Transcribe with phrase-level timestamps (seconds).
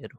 [0.00, 0.16] jedu.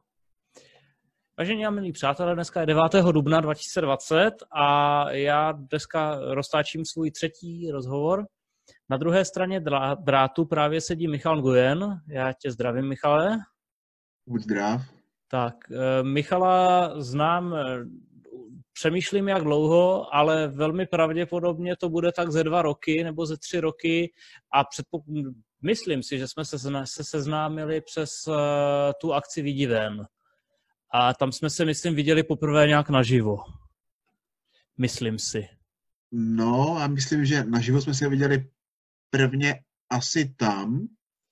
[1.38, 2.82] Vážení a milí přátelé, dneska je 9.
[3.12, 8.26] dubna 2020 a já dneska roztáčím svůj třetí rozhovor.
[8.90, 9.60] Na druhé straně
[10.04, 12.00] drátu právě sedí Michal Nguyen.
[12.08, 13.38] Já tě zdravím, Michale.
[14.26, 14.82] Buď zdrav.
[15.30, 17.84] Tak, eh, Michala znám, eh,
[18.72, 23.60] přemýšlím jak dlouho, ale velmi pravděpodobně to bude tak ze dva roky nebo ze tři
[23.60, 24.12] roky
[24.54, 28.34] a předpok- myslím si, že jsme se, se seznámili přes uh,
[29.00, 30.06] tu akci Vidí ven.
[30.94, 33.36] A tam jsme se, myslím, viděli poprvé nějak naživo.
[34.78, 35.48] Myslím si.
[36.12, 38.50] No a myslím, že naživo jsme se viděli
[39.10, 40.88] prvně asi tam,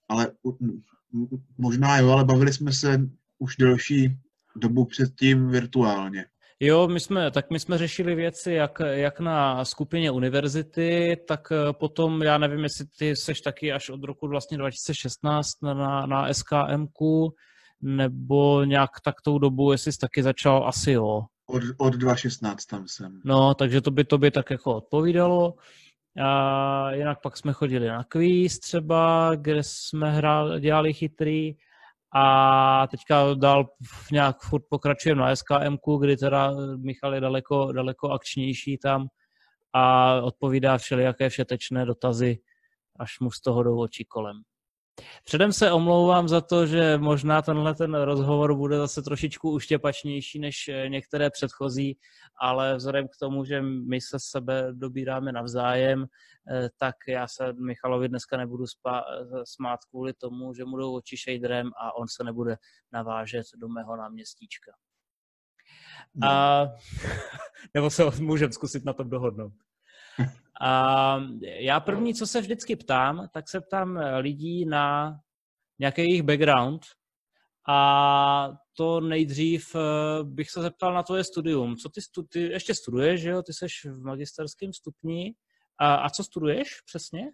[0.08, 0.32] ale
[1.58, 3.00] možná jo, ale bavili jsme se
[3.38, 4.18] už delší
[4.56, 6.26] dobu předtím virtuálně.
[6.62, 11.72] Jo, my jsme, tak my jsme řešili věci jak, jak na skupině univerzity, tak eh,
[11.72, 17.34] potom, já nevím, jestli ty seš taky až od roku vlastně 2016 na, na SKMku,
[17.82, 21.22] nebo nějak tak tou dobu, jestli jsi taky začal, asi jo.
[21.46, 23.20] Od, od 2016 tam jsem.
[23.24, 25.54] No, takže to by, to by tak jako odpovídalo.
[26.24, 31.56] A jinak pak jsme chodili na kvíz třeba, kde jsme hrál, dělali chytrý
[32.14, 33.64] a teďka dál
[34.12, 39.08] nějak furt pokračujeme na SKM, kdy teda Michal je daleko, daleko akčnější tam
[39.72, 42.38] a odpovídá všelijaké všetečné dotazy,
[42.98, 44.36] až mu z toho jdou oči kolem.
[45.24, 50.68] Předem se omlouvám za to, že možná tenhle ten rozhovor bude zase trošičku uštěpačnější než
[50.68, 51.98] eh, některé předchozí,
[52.40, 56.06] ale vzhledem k tomu, že my se sebe dobíráme navzájem,
[56.50, 60.96] eh, tak já se Michalovi dneska nebudu spá- eh, smát kvůli tomu, že mu jdou
[60.96, 62.56] oči šejdrem a on se nebude
[62.92, 64.72] navážet do mého náměstíčka.
[66.14, 66.28] No.
[66.28, 66.68] A,
[67.74, 69.52] nebo se můžeme zkusit na tom dohodnout.
[70.60, 75.16] A já první, co se vždycky ptám, tak se ptám lidí na
[75.78, 76.82] nějaký jejich background
[77.68, 81.76] a to nejdřív eh, bych se zeptal na tvoje studium.
[81.76, 83.42] Co ty, stu, ty ještě studuješ, že jo?
[83.42, 85.34] Ty jsi v magisterském stupni.
[85.78, 87.32] A, a co studuješ přesně?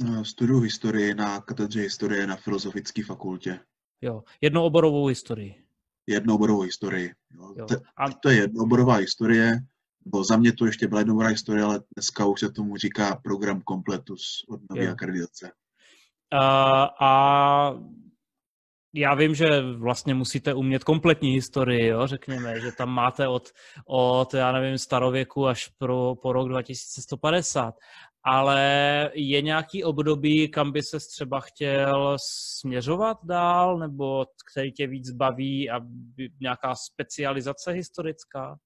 [0.00, 3.60] No, studuju historii na katedře historie na Filozofické fakultě.
[4.00, 5.64] Jo, jednooborovou historii.
[6.06, 7.10] Jednooborovou historii.
[7.30, 7.54] Jo.
[7.56, 7.66] Jo.
[7.96, 8.12] A...
[8.12, 9.60] to je jednooborová historie,
[10.06, 13.60] bo za mě to ještě byla jednoborá historie, ale dneska už se tomu říká program
[13.60, 15.52] kompletus od nové akreditace.
[16.32, 17.72] A, a
[18.94, 23.48] já vím, že vlastně musíte umět kompletní historii, jo, řekněme, že tam máte od,
[23.86, 27.74] od já nevím, starověku až pro, po rok 2150,
[28.24, 32.16] ale je nějaký období, kam by se třeba chtěl
[32.58, 35.80] směřovat dál, nebo který tě víc baví a
[36.40, 38.56] nějaká specializace historická?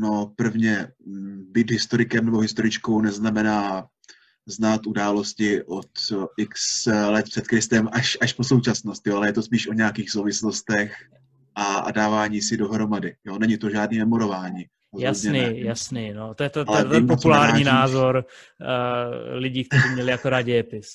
[0.00, 3.86] No prvně mm, být historikem nebo historičkou neznamená
[4.46, 5.88] znát události od
[6.38, 10.10] x let před Kristem až, až po současnost, jo, ale je to spíš o nějakých
[10.10, 11.08] souvislostech
[11.54, 13.16] a, a dávání si dohromady.
[13.24, 13.38] Jo.
[13.38, 14.66] Není to žádný memorování.
[14.98, 15.58] Jasný, ne.
[15.58, 16.12] jasný.
[16.12, 16.34] No.
[16.34, 20.88] To je to, to, to ten populární názor uh, lidí, kteří měli jako rád dějepis.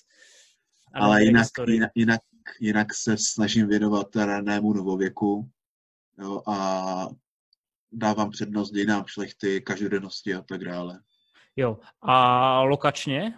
[0.93, 2.21] Ale jinak, jinak, jinak,
[2.59, 5.49] jinak se snažím věnovat ranému novověku
[6.19, 7.07] jo, a
[7.93, 10.99] dávám přednost dějinám šlechty, každodennosti a tak dále.
[11.55, 11.79] Jo.
[12.01, 13.33] A lokačně?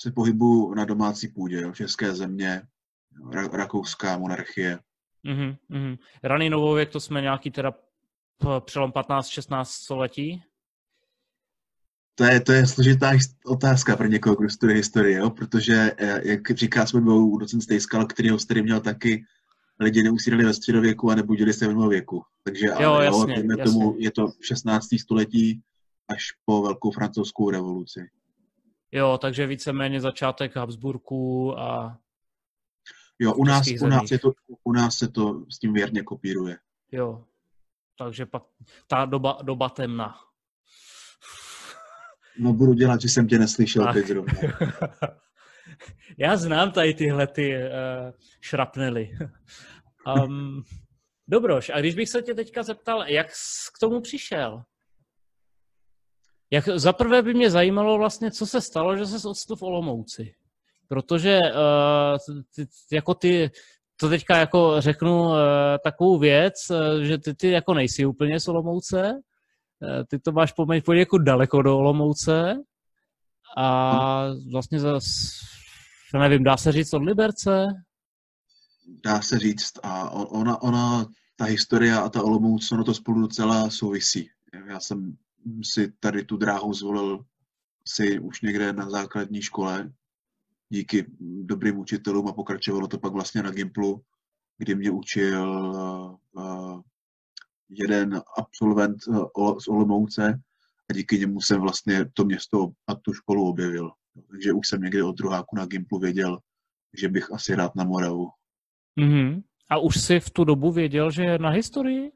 [0.00, 2.62] Se pohybu na domácí půdě, jo, české země,
[3.30, 4.78] ra- rakouská monarchie.
[5.24, 5.98] Mm-hmm, mm-hmm.
[6.22, 7.72] Raný novověk, to jsme nějaký teda
[8.64, 10.42] přelom 15-16 století?
[12.14, 13.12] To je, to je složitá
[13.46, 15.30] otázka pro někoho, kdo studuje historii, jo?
[15.30, 19.24] protože, eh, jak říká svůj docent Stejskal, který ho tady měl taky,
[19.80, 22.22] lidi neusírali ve středověku a nebudili se v novověku.
[22.44, 23.64] Takže jo, ale, jasně, jo, jasně.
[23.64, 24.86] tomu je to 16.
[25.00, 25.62] století
[26.08, 28.10] až po velkou francouzskou revoluci.
[28.92, 31.98] Jo, takže víceméně začátek Habsburků a
[33.22, 34.32] Jo, u nás, u, nás je to,
[34.64, 36.58] u nás se to s tím věrně kopíruje.
[36.92, 37.24] Jo,
[37.98, 38.42] takže pak
[38.86, 40.16] ta doba, doba temna.
[42.38, 43.94] No budu dělat, že jsem tě neslyšel tak.
[43.94, 44.32] teď zrovna.
[46.18, 47.62] Já znám tady tyhle ty uh,
[48.40, 49.10] šrapnely.
[50.24, 50.62] um,
[51.28, 54.62] Dobroš, a když bych se tě teďka zeptal, jak jsi k tomu přišel?
[56.50, 60.34] Jak, zaprvé by mě zajímalo vlastně, co se stalo, že se odstl v Olomouci.
[60.88, 63.50] Protože uh, ty, jako ty,
[63.96, 65.36] to teďka jako řeknu uh,
[65.84, 70.52] takovou věc, uh, že ty, ty jako nejsi úplně z Olomouce, uh, ty to máš
[70.52, 72.56] poměrně daleko do Olomouce
[73.56, 75.06] a vlastně zase
[76.18, 77.66] nevím, dá se říct od Liberce?
[79.04, 79.72] Dá se říct.
[79.82, 84.30] A ona, ona ta historie a ta Olomouc, ono to spolu docela souvisí.
[84.68, 85.16] Já jsem
[85.62, 87.24] si tady tu dráhu zvolil
[87.88, 89.92] si už někde na základní škole
[90.68, 91.06] díky
[91.42, 94.02] dobrým učitelům a pokračovalo to pak vlastně na Gimplu,
[94.58, 95.50] kdy mě učil
[96.32, 96.80] uh,
[97.68, 99.02] jeden absolvent
[99.58, 100.40] z Olomouce
[100.90, 103.90] a díky němu jsem vlastně to město a tu školu objevil.
[104.30, 106.38] Takže už jsem někdy od druháku na Gimplu věděl,
[106.98, 108.30] že bych asi rád na Moravu.
[109.00, 109.42] Mm-hmm.
[109.68, 112.12] A už jsi v tu dobu věděl, že je na historii?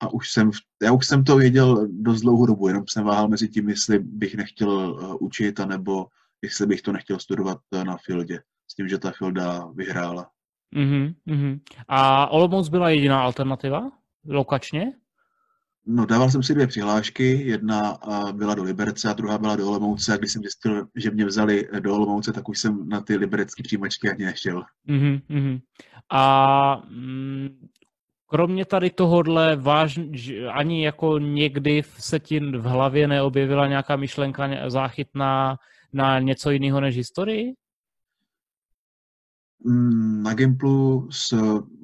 [0.00, 0.50] A už jsem,
[0.82, 4.34] já už jsem to věděl dost dlouhou dobu, jenom jsem váhal mezi tím, jestli bych
[4.34, 6.06] nechtěl uh, učit, anebo
[6.42, 8.40] jestli bych to nechtěl studovat uh, na Fieldě.
[8.70, 10.30] S tím, že ta Fielda vyhrála.
[10.76, 11.60] Mm-hmm.
[11.88, 13.90] A Olomouc byla jediná alternativa?
[14.26, 14.92] Lokačně?
[15.86, 17.98] No, dával jsem si dvě přihlášky, jedna
[18.32, 21.68] byla do Liberce a druhá byla do Olomouce a když jsem zjistil, že mě vzali
[21.80, 24.64] do Olomouce, tak už jsem na ty liberecké přijímačky ani nešel.
[24.88, 25.60] Mm-hmm.
[26.12, 27.68] A mm,
[28.26, 29.58] kromě tady tohohle
[30.52, 35.56] ani jako někdy se ti v hlavě neobjevila nějaká myšlenka záchytná
[35.92, 37.52] na něco jiného než historii?
[39.66, 41.34] Mm, na Gimplu s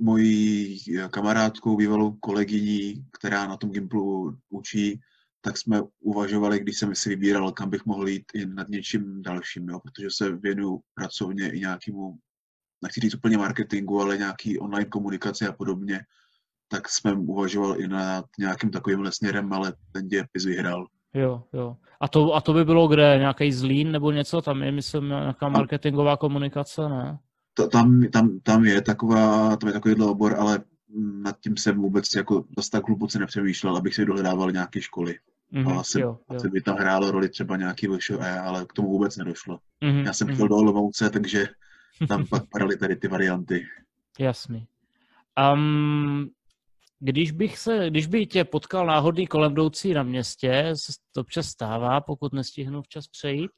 [0.00, 0.78] mojí
[1.10, 5.00] kamarádkou, bývalou kolegyní, která na tom Gimplu učí,
[5.40, 9.68] tak jsme uvažovali, když jsem si vybíral, kam bych mohl jít i nad něčím dalším,
[9.68, 12.18] jo, protože se věnuju pracovně i nějakému,
[12.82, 16.00] nechci říct úplně marketingu, ale nějaký online komunikaci a podobně,
[16.68, 20.86] tak jsme uvažoval i nad nějakým takovým směrem, ale ten dějepis vyhrál.
[21.14, 21.76] Jo, jo.
[22.00, 23.16] A to, a to by bylo kde?
[23.18, 24.42] Nějaký zlín nebo něco?
[24.42, 27.18] Tam je, myslím, nějaká marketingová komunikace, ne?
[27.54, 30.60] To, tam, tam, tam, je taková, tam je takovýhle obor, ale
[31.22, 35.18] nad tím jsem vůbec jako dost tak hluboce nepřemýšlel, abych si dohledával nějaké školy.
[35.52, 36.36] Mm-hmm, a asi, jo, jo.
[36.36, 39.58] asi by tam hrálo roli třeba nějaký VŠE, ale k tomu vůbec nedošlo.
[39.82, 40.34] Mm-hmm, Já jsem mm-hmm.
[40.34, 41.48] chtěl do Olomouce, takže
[42.08, 43.66] tam pak padaly tady ty varianty.
[44.18, 44.66] Jasný.
[45.54, 46.30] Um,
[46.98, 50.74] když bych se, když by tě potkal náhodný kolem jdoucí na městě,
[51.12, 53.50] to občas stává, pokud nestihnu včas přejít,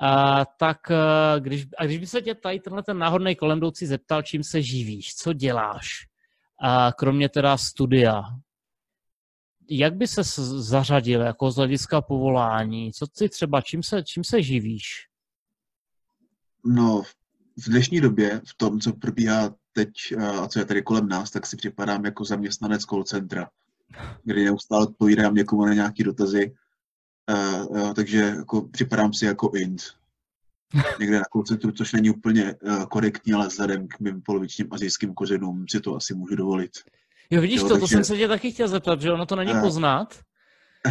[0.00, 3.86] a, tak a když, a když by se tě tady tenhle ten náhodný kolem jdoucí
[3.86, 5.88] zeptal, čím se živíš, co děláš,
[6.60, 8.22] a kromě teda studia,
[9.70, 10.22] jak by se
[10.62, 12.92] zařadil jako z hlediska povolání?
[12.92, 14.84] Co ty třeba, čím se, čím se živíš?
[16.64, 17.02] No,
[17.64, 21.46] v dnešní době, v tom, co probíhá teď a co je tady kolem nás, tak
[21.46, 23.50] si připadám jako zaměstnanec call centra,
[24.24, 26.54] kdy neustále odpovídám někomu na nějaké dotazy
[27.30, 29.82] Uh, uh, takže jako připadám si jako int.
[31.00, 35.64] Někde na koncertu, což není úplně uh, korektní, ale vzhledem k mým polovičním azijským kořenům
[35.70, 36.70] si to asi můžu dovolit.
[37.30, 39.36] Jo, vidíš jo, to, takže, to jsem se tě taky chtěl zeptat, že ono to
[39.36, 40.18] není uh, poznat.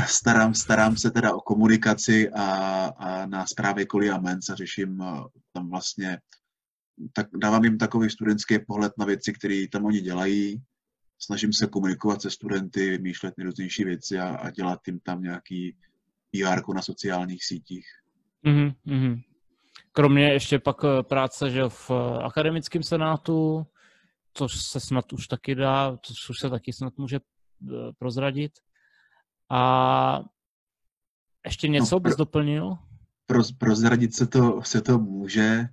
[0.08, 2.46] Starám, starám se teda o komunikaci a,
[2.98, 6.20] a na zprávě Koli a Mensa a řeším uh, tam vlastně,
[7.14, 10.62] tak dávám jim takový studentský pohled na věci, které tam oni dělají.
[11.20, 15.76] Snažím se komunikovat se studenty, vymýšlet nejrůznější věci a, a dělat jim tam nějaký
[16.44, 17.86] PR na sociálních sítích.
[18.46, 19.22] Mm-hmm.
[19.92, 23.66] Kromě ještě pak eh, práce že v eh, akademickém senátu,
[24.34, 28.52] což se snad už taky dá, což už se taky snad může eh, prozradit.
[29.52, 30.22] A
[31.46, 32.78] ještě něco no, bys doplnil?
[33.26, 35.66] Pro, prozradit se to, se to může,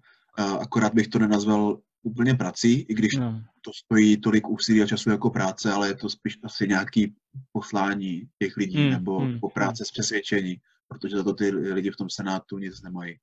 [0.61, 3.45] akorát bych to nenazval úplně prací, i když no.
[3.61, 7.15] to stojí tolik úsilí a času jako práce, ale je to spíš asi nějaký
[7.53, 9.87] poslání těch lidí hmm, nebo hmm, po práce hmm.
[9.87, 10.57] z přesvědčení,
[10.89, 13.19] protože za to ty lidi v tom senátu nic nemají.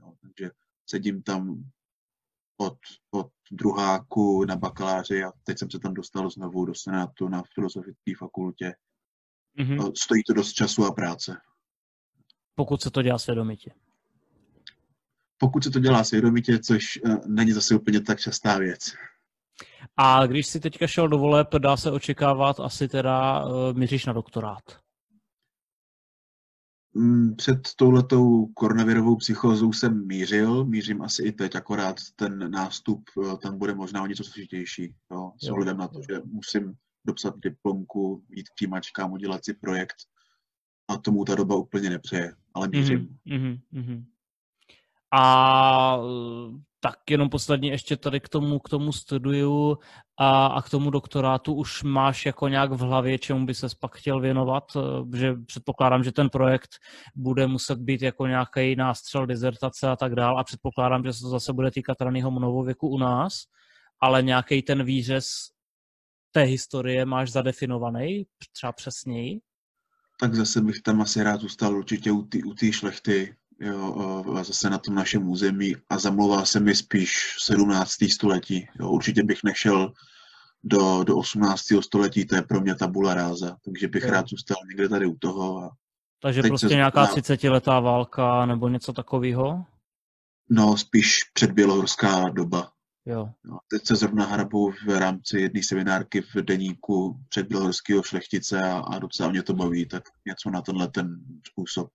[0.00, 0.50] No, takže
[0.90, 1.64] sedím tam
[2.56, 2.78] od,
[3.10, 8.12] od druháku na bakaláři a teď jsem se tam dostal znovu do senátu na filozofické
[8.18, 8.74] fakultě.
[9.58, 9.92] Mm-hmm.
[9.96, 11.36] Stojí to dost času a práce.
[12.54, 13.74] Pokud se to dělá svědomitě
[15.38, 18.92] pokud se to dělá svědomitě, což uh, není zase úplně tak častá věc.
[19.96, 24.12] A když si teďka šel do voleb, dá se očekávat asi teda uh, míříš na
[24.12, 24.62] doktorát?
[26.96, 33.38] Mm, před touhletou koronavirovou psychózou jsem mířil, mířím asi i teď, akorát ten nástup uh,
[33.38, 36.74] tam bude možná o něco složitější, jo, s ohledem na to, že musím
[37.06, 39.96] dopsat diplomku, jít k příjmačkám, udělat si projekt
[40.88, 43.18] a tomu ta doba úplně nepřeje, ale mířím.
[43.26, 44.04] Mm-hmm, mm-hmm.
[45.16, 45.98] A
[46.80, 49.78] tak jenom poslední ještě tady k tomu, k tomu studiu
[50.18, 51.54] a, a k tomu doktorátu.
[51.54, 54.64] Už máš jako nějak v hlavě, čemu by se pak chtěl věnovat,
[55.14, 56.70] že předpokládám, že ten projekt
[57.14, 60.38] bude muset být jako nějaký nástřel, dizertace a tak dál.
[60.38, 63.34] A předpokládám, že se to zase bude týkat raného novověku u nás,
[64.00, 65.26] ale nějaký ten výřez
[66.32, 69.40] té historie máš zadefinovaný třeba přesněji?
[70.20, 74.94] Tak zase bych tam asi rád zůstal určitě u té šlechty, jo, zase na tom
[74.94, 77.92] našem území a zamlouvá se mi spíš 17.
[78.12, 78.68] století.
[78.80, 79.92] Jo, určitě bych nešel
[80.64, 81.62] do, do 18.
[81.80, 84.10] století, to je pro mě tabula ráza, takže bych jo.
[84.10, 85.62] rád zůstal někde tady u toho.
[85.62, 85.70] A
[86.22, 89.64] takže prostě se nějaká 30 válka nebo něco takového?
[90.50, 92.70] No, spíš předbělohorská doba.
[93.06, 93.28] Jo.
[93.44, 98.78] No, teď se zrovna hrabu v rámci jedné seminárky v deníku před běloruského šlechtice a,
[98.78, 101.90] a docela mě to baví, tak něco na tenhle ten způsob.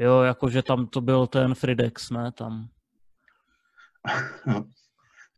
[0.00, 2.32] Jo, jakože tam to byl ten Fridex, ne?
[2.32, 2.68] Tam.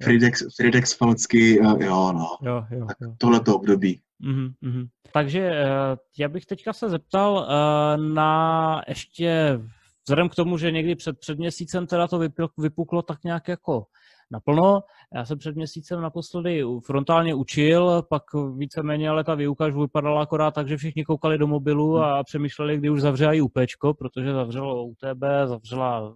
[0.03, 2.37] Fridex, Fridex Falcky, jo, no.
[2.43, 3.15] Jo, jo, tak jo.
[3.19, 4.03] tohleto období.
[4.25, 4.89] Mm-hmm, mm-hmm.
[5.13, 9.61] Takže uh, já bych teďka se zeptal uh, na ještě,
[10.05, 12.21] vzhledem k tomu, že někdy před, před měsícem teda to
[12.59, 13.87] vypuklo tak nějak jako
[14.33, 14.83] naplno.
[15.15, 18.23] Já jsem před měsícem naposledy frontálně učil, pak
[18.57, 22.79] víceméně, ale ta výuka už vypadala akorát tak, že všichni koukali do mobilu a přemýšleli,
[22.79, 26.15] kdy už zavře i UPčko, protože zavřelo UTB, zavřela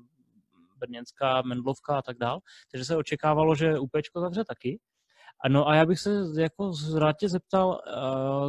[0.79, 2.41] Brněnská, Mendlovka a tak dál.
[2.71, 4.81] Takže se očekávalo, že UPčko zavře taky.
[5.49, 7.81] No a já bych se jako rád tě zeptal,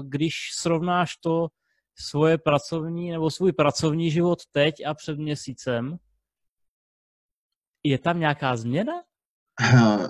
[0.04, 1.48] když srovnáš to
[1.96, 5.98] svoje pracovní nebo svůj pracovní život teď a před měsícem,
[7.84, 8.94] je tam nějaká změna?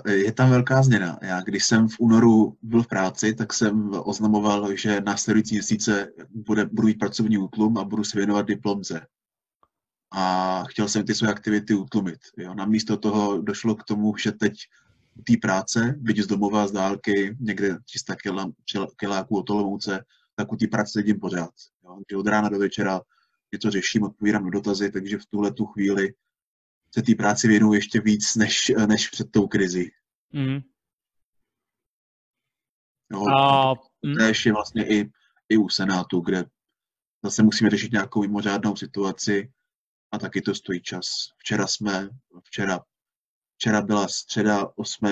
[0.08, 1.18] Je tam velká změna.
[1.22, 6.64] Já když jsem v únoru byl v práci, tak jsem oznamoval, že následující měsíce bude,
[6.64, 9.06] budu mít pracovní útlum a budu se věnovat diplomce.
[10.12, 12.18] A chtěl jsem ty své aktivity utlumit.
[12.36, 12.54] Jo.
[12.54, 14.52] Namísto toho došlo k tomu, že teď
[15.26, 18.16] té práce, vidíš z domova, z dálky, někde 300
[18.96, 21.50] kiláků od Olomouce, tak u té práce sedím pořád.
[21.84, 22.18] Jo.
[22.18, 23.00] Od rána do večera
[23.52, 26.14] něco řeším, odpovídám na dotazy, takže v tuhle tu chvíli
[26.94, 29.90] se té práci věnují ještě víc než, než před tou krizi.
[30.32, 30.60] Mm.
[33.12, 33.74] Jo, a,
[34.18, 35.10] to je vlastně i,
[35.48, 36.44] i u Senátu, kde
[37.24, 39.52] zase musíme řešit nějakou mimořádnou situaci
[40.12, 41.06] a taky to stojí čas.
[41.38, 42.08] Včera jsme,
[42.44, 42.80] včera,
[43.56, 45.06] včera byla středa 8.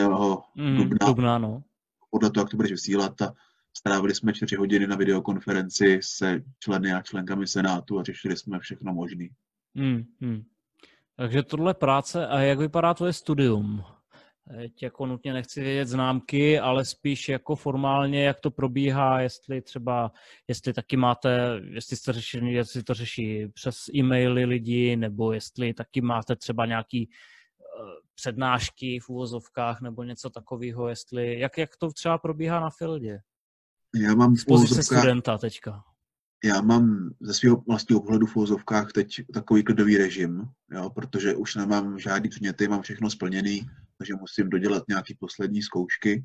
[0.55, 1.63] Mm, dubna, dubna no.
[2.11, 3.35] podle toho, jak to budeš vysílat, a
[3.77, 8.95] strávili jsme čtyři hodiny na videokonferenci se členy a členkami Senátu a řešili jsme všechno
[8.95, 9.29] možné.
[9.75, 10.45] Mm, mm.
[11.17, 13.85] Takže tohle práce a jak vypadá tvoje studium?
[14.57, 20.13] Teď jako nutně nechci vědět známky, ale spíš jako formálně, jak to probíhá, jestli třeba,
[20.49, 26.01] jestli taky máte, jestli, jste řeši, jestli to řeší přes e-maily lidi, nebo jestli taky
[26.01, 32.19] máte třeba nějaký uh, přednášky v úvozovkách nebo něco takového, jestli, jak, jak to třeba
[32.19, 33.19] probíhá na Fieldě?
[33.95, 35.83] Já mám v pozice studenta teďka
[36.47, 41.55] já mám ze svého vlastního pohledu v úzovkách teď takový klidový režim, jo, protože už
[41.55, 43.67] nemám žádný předměty, mám všechno splněný,
[43.99, 46.25] takže musím dodělat nějaké poslední zkoušky.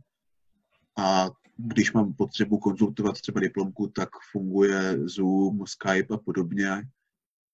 [0.97, 6.71] A když mám potřebu konzultovat třeba diplomku, tak funguje Zoom, Skype a podobně.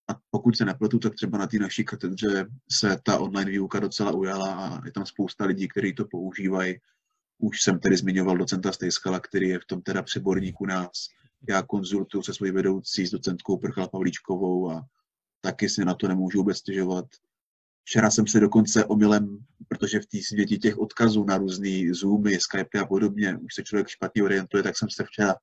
[0.09, 4.12] A pokud se nepletu, tak třeba na té naší katedře se ta online výuka docela
[4.12, 6.75] ujala a je tam spousta lidí, kteří to používají.
[7.38, 11.07] Už jsem tedy zmiňoval docenta Stejskala, který je v tom teda přeborník u nás
[11.50, 14.86] já konzultuju se svojí vedoucí s docentkou Prchala Pavlíčkovou a
[15.41, 17.06] taky si na to nemůžu vůbec stěžovat.
[17.84, 22.79] Včera jsem se dokonce omylem, protože v té světě těch odkazů na různý Zoomy, Skype
[22.79, 25.36] a podobně, už se člověk špatně orientuje, tak jsem se včera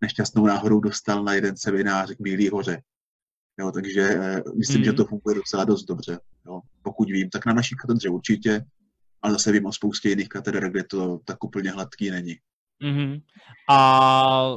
[0.00, 2.82] nešťastnou náhodou dostal na jeden seminář k Bílý hoře.
[3.60, 4.84] Jo, takže eh, myslím, mm.
[4.84, 6.20] že to funguje docela dost dobře.
[6.46, 6.60] Jo.
[6.82, 8.64] Pokud vím, tak na naší katedře určitě,
[9.22, 12.36] ale zase vím o spoustě jiných katedr, kde to tak úplně hladký není.
[12.82, 13.22] Mm-hmm.
[13.70, 14.50] A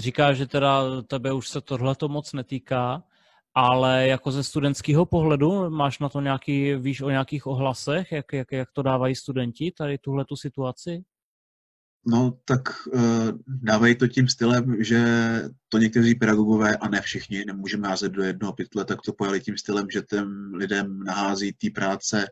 [0.00, 3.02] říká, že teda tebe už se tohle to moc netýká,
[3.54, 8.52] ale jako ze studentského pohledu máš na to nějaký, víš o nějakých ohlasech, jak, jak,
[8.52, 11.04] jak to dávají studenti, tady tuhle tu situaci?
[12.06, 15.04] No, tak uh, dávají to tím stylem, že
[15.68, 19.58] to někteří pedagogové, a ne všichni, nemůžeme házet do jednoho pytle, tak to pojali tím
[19.58, 22.26] stylem, že těm lidem nahází té práce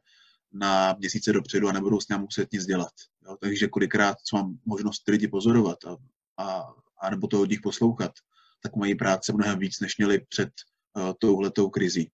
[0.53, 2.93] na měsíce dopředu a nebudou s ním muset nic dělat.
[3.27, 3.37] Jo?
[3.41, 5.97] Takže kolikrát, co mám možnost ty lidi pozorovat a,
[6.45, 6.65] a
[7.03, 8.13] anebo to od nich poslouchat,
[8.63, 10.51] tak mají práce mnohem víc, než měli před
[10.97, 12.11] uh, touhletou krizí.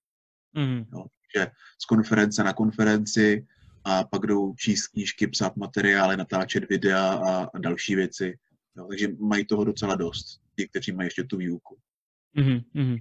[0.52, 0.84] Mm.
[0.92, 1.46] Jo, že
[1.82, 3.46] z konference na konferenci
[3.84, 8.38] a pak jdou číst knížky, psát materiály, natáčet videa a, a další věci.
[8.76, 11.78] Jo, takže mají toho docela dost, ti, kteří mají ještě tu výuku.
[12.36, 13.00] Mm-hmm.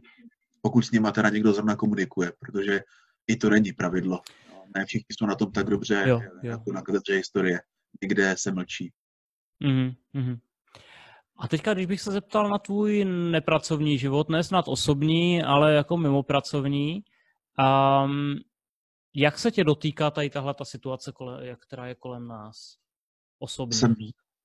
[0.61, 2.81] Pokud s nimi teda někdo zrovna komunikuje, protože
[3.27, 4.21] i to není pravidlo.
[4.49, 6.51] Jo, ne všichni jsou na tom tak dobře, jo, jo.
[6.51, 7.61] jako na katedře historie.
[8.01, 8.91] Někde se mlčí.
[9.61, 10.39] Mm-hmm.
[11.37, 15.97] A teďka, když bych se zeptal na tvůj nepracovní život, ne snad osobní, ale jako
[15.97, 17.03] mimo pracovní,
[18.05, 18.35] um,
[19.15, 21.11] jak se tě dotýká tady tahle ta situace,
[21.59, 22.75] která je kolem nás
[23.39, 23.77] osobně?
[23.77, 23.95] Jsem,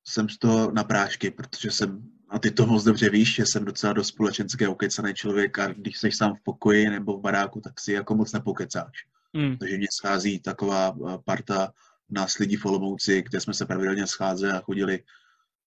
[0.05, 3.65] jsem z toho na prášky, protože jsem, a ty to moc dobře víš, že jsem
[3.65, 7.81] docela dost společenské okecený člověk a když jsi sám v pokoji nebo v baráku, tak
[7.81, 8.93] si jako moc nepokecáš.
[9.33, 9.57] Mm.
[9.57, 11.73] Takže mě schází taková eh, parta
[12.11, 15.03] nás lidí v Olomouci, kde jsme se pravidelně scházeli a chodili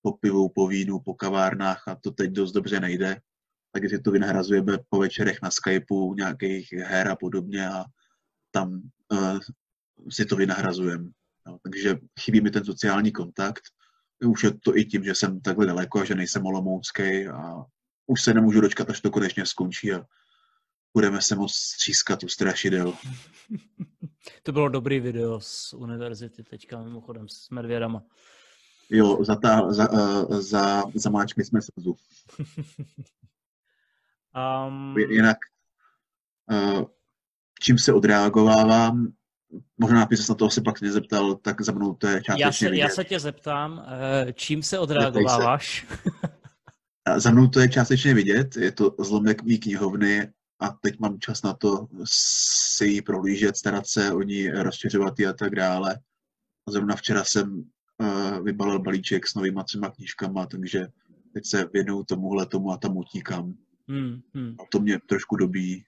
[0.01, 3.21] po pivu, po vínu, po kavárnách a to teď dost dobře nejde.
[3.71, 7.85] Takže si to vynahrazujeme po večerech na Skypeu, nějakých her a podobně a
[8.51, 8.81] tam
[9.11, 9.39] uh,
[10.09, 11.09] si to vynahrazujeme.
[11.47, 13.61] No, takže chybí mi ten sociální kontakt.
[14.25, 17.65] Už je to i tím, že jsem takhle daleko a že nejsem olomoucký a
[18.07, 20.05] už se nemůžu dočkat, až to konečně skončí a
[20.93, 22.93] budeme se moc střískat u strašidel.
[24.43, 28.03] To bylo dobrý video z univerzity teďka mimochodem s medvědama.
[28.91, 31.95] Jo, za, ta, za, uh, za, zamáčkli jsme slzu.
[34.67, 34.97] um...
[34.97, 35.37] Jinak,
[36.51, 36.83] uh,
[37.61, 39.13] čím se odreagovávám,
[39.77, 42.51] možná by se na to asi pak nezeptal, tak za mnou to je částečně já
[42.51, 42.81] se, vidět.
[42.81, 45.87] Já se tě zeptám, eh, čím se odreagováváš?
[47.17, 51.41] za mnou to je částečně vidět, je to zlomek mý knihovny a teď mám čas
[51.41, 51.87] na to
[52.75, 55.99] si ji prohlížet, starat se o ní, rozšiřovat ji a tak dále.
[56.67, 57.63] A zrovna včera jsem
[58.43, 60.87] vybalil balíček s novýma třema knížkama, takže
[61.33, 63.53] teď se věnuju tomuhle tomu a tam utíkám.
[63.87, 64.55] Hmm, hmm.
[64.59, 65.83] A to mě trošku dobí.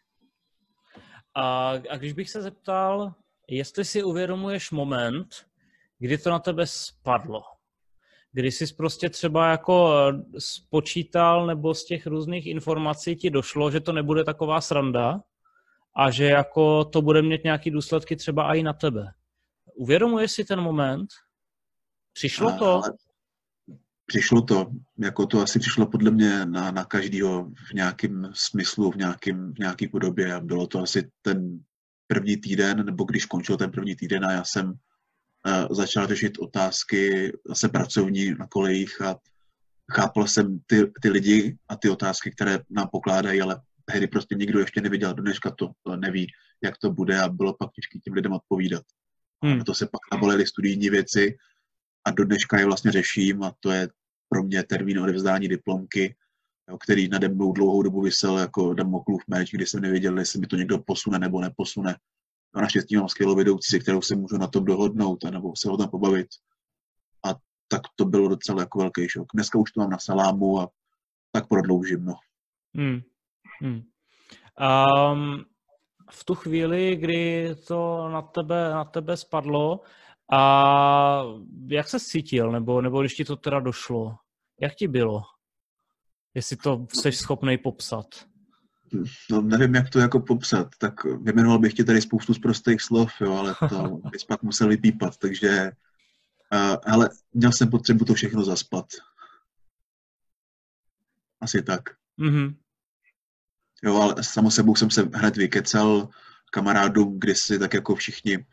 [1.35, 3.13] A, a když bych se zeptal,
[3.49, 5.27] jestli si uvědomuješ moment,
[5.99, 7.41] kdy to na tebe spadlo,
[8.31, 13.79] kdy jsi prostě třeba jako eh, spočítal nebo z těch různých informací ti došlo, že
[13.79, 15.21] to nebude taková sranda
[15.95, 19.11] a že jako to bude mít nějaký důsledky třeba i na tebe.
[19.75, 21.09] Uvědomuješ si ten moment?
[22.13, 22.65] Přišlo to?
[22.65, 22.93] Ale
[24.05, 28.95] přišlo to, jako to asi přišlo podle mě na, na každýho v nějakém smyslu, v,
[28.95, 31.59] nějakým, v nějaký podobě a bylo to asi ten
[32.07, 34.73] první týden, nebo když končil ten první týden a já jsem
[35.71, 39.15] začal řešit otázky zase pracovní na kolejích a
[39.91, 44.59] chápal jsem ty, ty lidi a ty otázky, které nám pokládají, ale tehdy prostě nikdo
[44.59, 46.27] ještě neviděl, do dneška to, to neví,
[46.63, 48.83] jak to bude a bylo pak těžké těm lidem odpovídat.
[49.43, 49.61] Hmm.
[49.61, 51.37] A to se pak nabolily studijní věci
[52.05, 53.89] a do dneška je vlastně řeším a to je
[54.29, 56.15] pro mě termín odevzdání diplomky,
[56.69, 60.47] jo, který nade mnou dlouhou dobu vysel jako Damoklův meč, kdy jsem nevěděl, jestli mi
[60.47, 61.95] to někdo posune nebo neposune
[62.53, 65.77] a naštěstí mám skvělou vedoucí, se kterou se můžu na tom dohodnout nebo se o
[65.77, 66.27] tom pobavit.
[67.25, 67.35] A
[67.67, 69.27] tak to bylo docela jako velký šok.
[69.33, 70.69] Dneska už to mám na salámu a
[71.31, 72.13] tak prodloužím, no.
[72.75, 73.01] Hmm.
[73.61, 73.81] Hmm.
[75.11, 75.45] Um,
[76.11, 79.81] v tu chvíli, kdy to na tebe, na tebe spadlo,
[80.33, 81.23] a
[81.67, 84.15] jak se cítil, nebo, nebo když ti to teda došlo?
[84.61, 85.21] Jak ti bylo?
[86.33, 88.05] Jestli to jsi schopný popsat
[89.31, 93.11] no, nevím, jak to jako popsat, tak vyjmenoval bych ti tady spoustu z prostých slov,
[93.21, 95.71] jo, ale to bys pak musel vypípat, takže
[96.53, 98.85] uh, ale měl jsem potřebu to všechno zaspat.
[101.41, 101.81] Asi tak.
[102.19, 102.55] Mm-hmm.
[103.83, 106.09] Jo, ale samo sebou jsem se hned vykecal
[106.51, 108.45] kamarádům, si tak jako všichni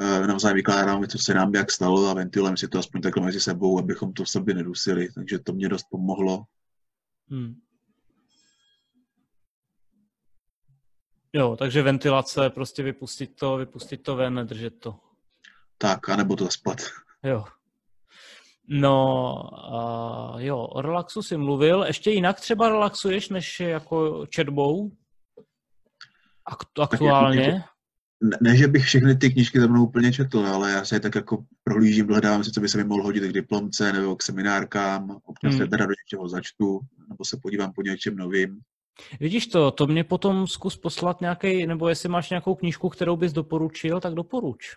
[0.00, 3.78] navzájem vykládáme, co se nám jak stalo a ventilujeme si to aspoň takhle mezi sebou,
[3.78, 6.44] abychom to v sobě nedusili, takže to mě dost pomohlo.
[7.30, 7.54] Hmm.
[11.32, 14.98] Jo, takže ventilace, prostě vypustit to, vypustit to ven, nedržet to.
[15.78, 16.78] Tak, anebo to spat.
[17.22, 17.44] Jo.
[18.68, 19.34] No,
[19.72, 21.84] uh, jo, o relaxu si mluvil.
[21.84, 24.90] Ještě jinak třeba relaxuješ, než jako četbou?
[26.50, 27.64] Akt- aktuálně?
[28.40, 31.44] Ne, že bych všechny ty knížky za mnou úplně četl, ale já se tak jako
[31.64, 35.50] prohlížím, hledávám si, co by se mi mohlo hodit k diplomce nebo k seminárkám, občas
[35.50, 35.58] hmm.
[35.58, 38.60] se teda do něčeho začtu, nebo se podívám po něčem novým.
[39.20, 43.32] Vidíš to, to mě potom zkus poslat nějaký, nebo jestli máš nějakou knížku, kterou bys
[43.32, 44.76] doporučil, tak doporuč.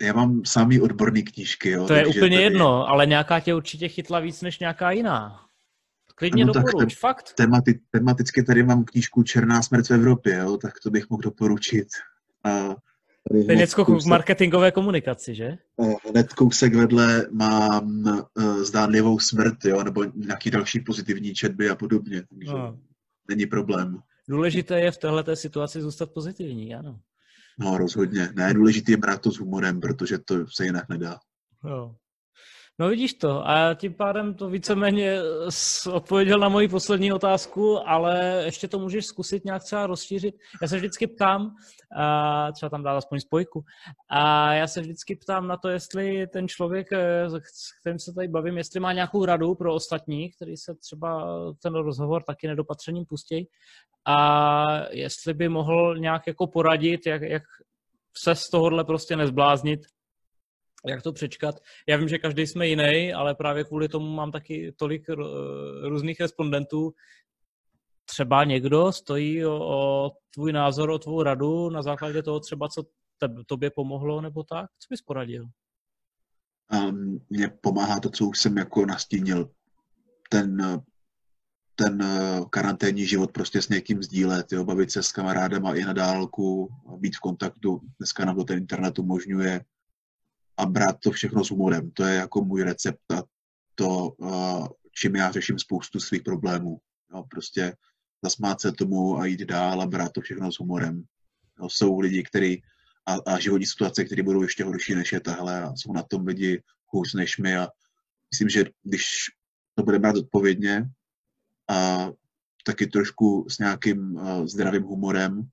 [0.00, 1.86] Já mám samý odborný knížky, jo.
[1.86, 2.42] To je úplně tady...
[2.42, 5.40] jedno, ale nějaká tě určitě chytla víc než nějaká jiná.
[6.14, 7.32] Klidně no, doporuč, tak fakt.
[7.34, 11.88] Temati, tematicky tady mám knížku Černá smrt v Evropě, jo, tak to bych mohl doporučit.
[12.44, 12.76] A
[13.30, 15.58] to je něco kousek, marketingové komunikaci, že?
[16.10, 18.04] Hned kousek vedle mám
[18.38, 22.22] uh, zdánlivou smrt, jo, nebo nějaký další pozitivní četby a podobně.
[22.30, 22.52] Takže...
[22.52, 22.78] No
[23.30, 23.98] není problém.
[24.28, 27.00] Důležité je v této situaci zůstat pozitivní, ano.
[27.58, 28.28] No rozhodně.
[28.34, 31.18] Ne, důležité je brát to s humorem, protože to se jinak nedá.
[31.64, 31.96] No.
[32.80, 35.18] No vidíš to a tím pádem to víceméně
[35.92, 40.34] odpověděl na moji poslední otázku, ale ještě to můžeš zkusit nějak třeba rozšířit.
[40.62, 41.54] Já se vždycky ptám,
[41.96, 43.64] a třeba tam dát aspoň spojku,
[44.10, 48.28] a já se vždycky ptám na to, jestli ten člověk, eh, s kterým se tady
[48.28, 53.48] bavím, jestli má nějakou radu pro ostatní, který se třeba ten rozhovor taky nedopatřením pustí
[54.04, 57.42] a jestli by mohl nějak jako poradit, jak, jak
[58.16, 59.80] se z tohohle prostě nezbláznit
[60.86, 61.54] jak to přečkat.
[61.88, 65.06] Já vím, že každý jsme jiný, ale právě kvůli tomu mám taky tolik
[65.82, 66.92] různých respondentů.
[68.04, 72.84] Třeba někdo stojí o, o tvůj názor, o tvou radu na základě toho třeba, co
[73.18, 74.70] tebe, tobě pomohlo nebo tak?
[74.78, 75.46] Co bys poradil?
[76.72, 77.26] Um,
[77.60, 79.50] pomáhá to, co už jsem jako nastínil.
[80.28, 80.82] Ten,
[81.74, 85.84] ten uh, karanténní život prostě s někým sdílet, jo, bavit se s kamarádem a i
[85.84, 87.80] na dálku, být v kontaktu.
[87.98, 89.64] Dneska nám to ten internet umožňuje
[90.60, 91.90] a brát to všechno s humorem.
[91.90, 93.22] To je jako můj recept a
[93.74, 94.12] to,
[94.94, 96.80] čím já řeším spoustu svých problémů.
[97.14, 97.76] Jo, prostě
[98.24, 101.04] zasmát se tomu a jít dál a brát to všechno s humorem.
[101.60, 102.62] Jo, jsou lidi, kteří
[103.06, 106.26] a, a životní situace, které budou ještě horší než je tahle a jsou na tom
[106.26, 107.68] lidi hůř než my a
[108.32, 109.06] myslím, že když
[109.74, 110.90] to budeme brát odpovědně
[111.70, 112.08] a
[112.66, 115.48] taky trošku s nějakým uh, zdravým humorem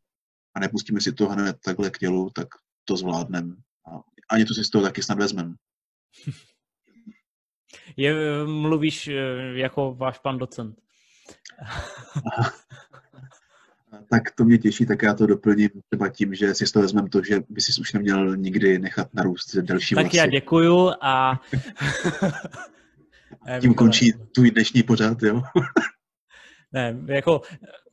[0.55, 2.47] a nepustíme si to hned takhle k tělu, tak
[2.85, 3.55] to zvládneme.
[4.29, 5.53] A ani to si z toho taky snad vezmeme.
[7.97, 9.13] Je, mluvíš eh,
[9.53, 10.75] jako váš pan docent.
[14.09, 17.09] tak to mě těší, tak já to doplním třeba tím, že si z toho vezmeme
[17.09, 20.17] to, že by si už neměl nikdy nechat narůst další Tak vlasy.
[20.17, 21.41] já děkuju a...
[23.61, 25.41] tím končí tvůj dnešní pořád, jo?
[26.71, 27.41] ne, jako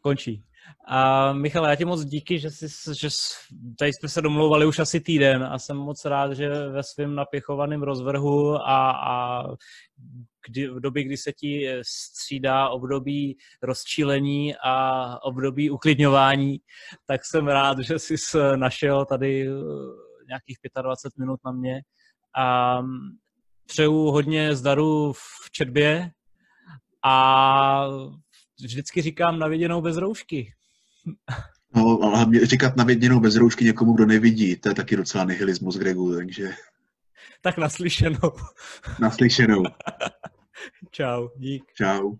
[0.01, 0.45] končí.
[0.87, 2.67] A Michal, já ti moc díky, že, jsi,
[3.01, 3.35] že jsi,
[3.79, 7.83] tady jsme se domlouvali už asi týden a jsem moc rád, že ve svém napěchovaném
[7.83, 9.45] rozvrhu a, a
[10.49, 16.61] kdy, v době, kdy se ti střídá období rozčílení a období uklidňování,
[17.07, 18.15] tak jsem rád, že jsi
[18.57, 19.53] našel tady eh,
[20.29, 21.83] nějakých 25 minut na mě.
[22.37, 22.79] A
[23.67, 26.11] přeju hodně zdaru v četbě
[27.05, 27.87] a
[28.63, 30.53] vždycky říkám navěděnou bez roušky.
[31.77, 35.77] No, ale hlavně říkat navěděnou bez roušky někomu, kdo nevidí, to je taky docela nihilismus
[35.77, 36.51] Gregu, takže...
[37.41, 38.33] Tak naslyšenou.
[39.01, 39.65] Naslyšenou.
[40.91, 41.65] Čau, dík.
[41.75, 42.15] Čau.